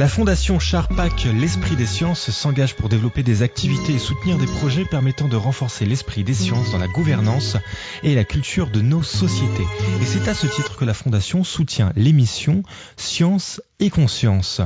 [0.00, 4.86] La Fondation Charpac L'Esprit des Sciences s'engage pour développer des activités et soutenir des projets
[4.86, 7.58] permettant de renforcer l'esprit des sciences dans la gouvernance
[8.02, 9.66] et la culture de nos sociétés.
[10.00, 12.62] Et c'est à ce titre que la Fondation soutient l'émission
[12.96, 14.62] Science et Conscience.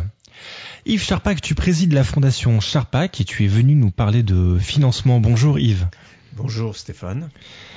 [0.86, 5.19] Yves Charpac, tu présides la Fondation Charpac et tu es venu nous parler de financement.
[5.19, 5.89] Bonjour Yves.
[6.37, 7.30] Bonjour Stéphane.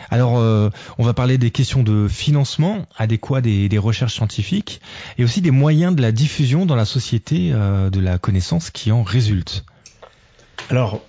[0.10, 4.82] Alors, euh, on va parler des questions de financement adéquat des, recherches scientifiques
[5.18, 8.92] et aussi des moyens de la diffusion dans la société euh, de la connaissance qui
[8.92, 9.64] en résulte.
[10.70, 11.02] Alors,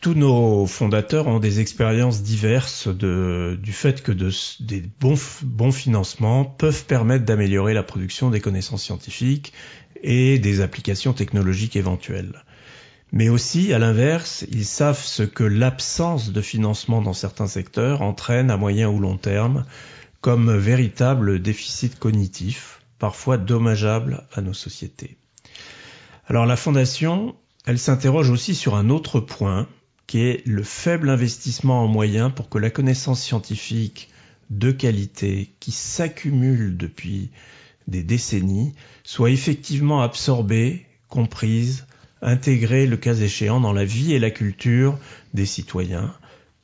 [0.00, 6.84] tous nos fondateurs ont des expériences diverses du fait que des bons, bons financements peuvent
[6.84, 9.52] permettre d'améliorer la production des connaissances scientifiques
[10.02, 12.42] et des applications technologiques éventuelles.
[13.12, 18.50] Mais aussi, à l'inverse, ils savent ce que l'absence de financement dans certains secteurs entraîne
[18.50, 19.64] à moyen ou long terme
[20.20, 25.16] comme véritable déficit cognitif, parfois dommageable à nos sociétés.
[26.26, 27.34] Alors la Fondation,
[27.66, 29.66] elle s'interroge aussi sur un autre point,
[30.06, 34.10] qui est le faible investissement en moyens pour que la connaissance scientifique
[34.50, 37.30] de qualité qui s'accumule depuis
[37.88, 38.74] des décennies
[39.04, 41.86] soit effectivement absorbée, comprise,
[42.22, 44.98] intégrer le cas échéant dans la vie et la culture
[45.34, 46.14] des citoyens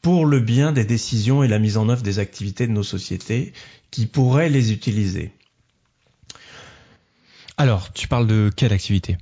[0.03, 3.53] pour le bien des décisions et la mise en œuvre des activités de nos sociétés
[3.91, 5.33] qui pourraient les utiliser.
[7.57, 9.17] Alors, tu parles de quelle activité?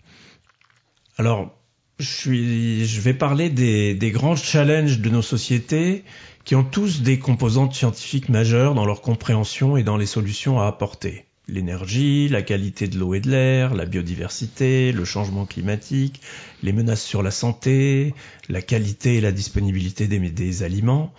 [1.17, 1.57] Alors,
[2.01, 6.05] je, suis, je vais parler des, des grands challenges de nos sociétés
[6.45, 10.67] qui ont tous des composantes scientifiques majeures dans leur compréhension et dans les solutions à
[10.67, 16.21] apporter l'énergie, la qualité de l'eau et de l'air, la biodiversité, le changement climatique,
[16.63, 18.15] les menaces sur la santé,
[18.49, 21.13] la qualité et la disponibilité des, aliments.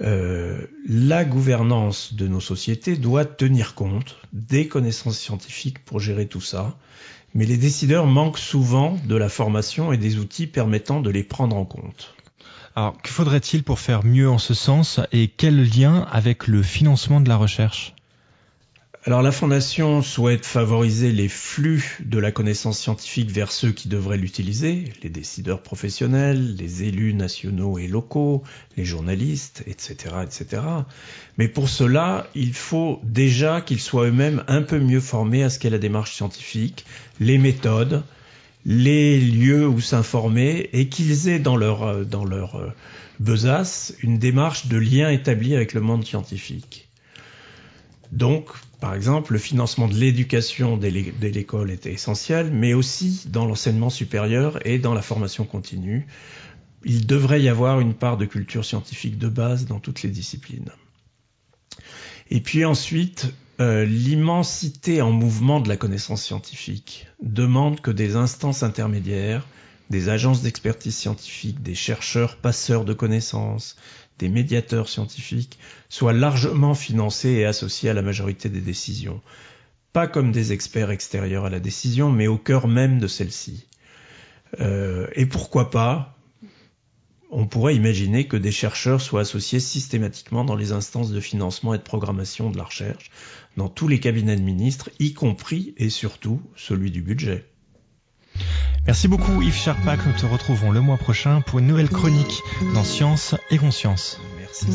[0.00, 6.40] Euh, la gouvernance de nos sociétés doit tenir compte des connaissances scientifiques pour gérer tout
[6.40, 6.76] ça,
[7.34, 11.56] mais les décideurs manquent souvent de la formation et des outils permettant de les prendre
[11.56, 12.14] en compte.
[12.76, 17.20] Alors, que faudrait-il pour faire mieux en ce sens et quel lien avec le financement
[17.20, 17.94] de la recherche?
[19.06, 24.18] Alors la Fondation souhaite favoriser les flux de la connaissance scientifique vers ceux qui devraient
[24.18, 28.42] l'utiliser, les décideurs professionnels, les élus nationaux et locaux,
[28.76, 30.62] les journalistes, etc., etc.
[31.38, 35.58] Mais pour cela, il faut déjà qu'ils soient eux-mêmes un peu mieux formés à ce
[35.58, 36.84] qu'est la démarche scientifique,
[37.20, 38.02] les méthodes,
[38.66, 42.74] les lieux où s'informer et qu'ils aient dans leur, dans leur
[43.18, 46.89] besace une démarche de lien établi avec le monde scientifique.
[48.12, 48.48] Donc,
[48.80, 54.64] par exemple, le financement de l'éducation de l'école est essentiel, mais aussi dans l'enseignement supérieur
[54.66, 56.06] et dans la formation continue.
[56.84, 60.70] Il devrait y avoir une part de culture scientifique de base dans toutes les disciplines.
[62.30, 68.62] Et puis ensuite, euh, l'immensité en mouvement de la connaissance scientifique demande que des instances
[68.62, 69.46] intermédiaires,
[69.90, 73.76] des agences d'expertise scientifique, des chercheurs passeurs de connaissances,
[74.20, 75.58] des médiateurs scientifiques
[75.88, 79.20] soient largement financés et associés à la majorité des décisions,
[79.92, 83.66] pas comme des experts extérieurs à la décision, mais au cœur même de celle-ci.
[84.60, 86.16] Euh, et pourquoi pas
[87.32, 91.78] on pourrait imaginer que des chercheurs soient associés systématiquement dans les instances de financement et
[91.78, 93.10] de programmation de la recherche,
[93.56, 97.46] dans tous les cabinets de ministres, y compris et surtout celui du budget.
[98.86, 102.42] Merci beaucoup Yves Charpak, nous te retrouvons le mois prochain pour une nouvelle chronique
[102.74, 104.20] dans Science et Conscience.
[104.38, 104.66] Merci.